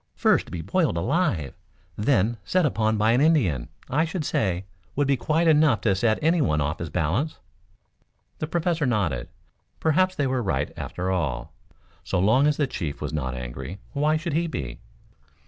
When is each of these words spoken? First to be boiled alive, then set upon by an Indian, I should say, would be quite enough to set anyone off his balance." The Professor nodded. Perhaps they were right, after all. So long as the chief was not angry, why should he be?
First 0.15 0.47
to 0.47 0.51
be 0.51 0.61
boiled 0.61 0.97
alive, 0.97 1.53
then 1.95 2.37
set 2.43 2.65
upon 2.65 2.97
by 2.97 3.11
an 3.11 3.21
Indian, 3.21 3.69
I 3.87 4.03
should 4.03 4.25
say, 4.25 4.65
would 4.95 5.07
be 5.07 5.15
quite 5.15 5.47
enough 5.47 5.81
to 5.81 5.93
set 5.93 6.17
anyone 6.23 6.59
off 6.59 6.79
his 6.79 6.89
balance." 6.89 7.37
The 8.39 8.47
Professor 8.47 8.87
nodded. 8.87 9.29
Perhaps 9.79 10.15
they 10.15 10.25
were 10.25 10.41
right, 10.41 10.73
after 10.75 11.11
all. 11.11 11.53
So 12.03 12.17
long 12.17 12.47
as 12.47 12.57
the 12.57 12.65
chief 12.65 12.99
was 12.99 13.13
not 13.13 13.35
angry, 13.35 13.77
why 13.93 14.17
should 14.17 14.33
he 14.33 14.47
be? 14.47 14.79